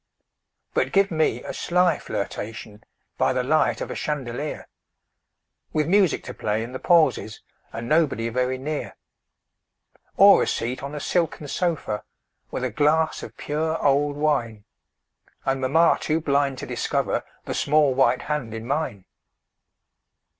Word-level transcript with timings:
But 0.73 0.91
give 0.91 1.11
me 1.11 1.43
a 1.43 1.53
sly 1.53 1.99
flirtation 1.99 2.83
By 3.19 3.33
the 3.33 3.43
light 3.43 3.81
of 3.81 3.91
a 3.91 3.95
chandelier 3.95 4.67
With 5.73 5.85
music 5.87 6.23
to 6.23 6.33
play 6.33 6.63
in 6.63 6.71
the 6.71 6.79
pauses, 6.79 7.43
And 7.71 7.87
nobody 7.87 8.27
very 8.29 8.57
near; 8.57 8.95
Or 10.17 10.41
a 10.41 10.47
seat 10.47 10.81
on 10.81 10.95
a 10.95 10.99
silken 10.99 11.47
sofa, 11.47 12.03
With 12.49 12.63
a 12.63 12.71
glass 12.71 13.21
of 13.21 13.37
pure 13.37 13.77
old 13.79 14.15
wine, 14.17 14.65
And 15.45 15.61
mamma 15.61 15.99
too 16.01 16.19
blind 16.19 16.57
to 16.57 16.65
discover 16.65 17.23
The 17.45 17.53
small 17.53 17.93
white 17.93 18.23
hand 18.23 18.55
in 18.55 18.65
mine. 18.65 19.05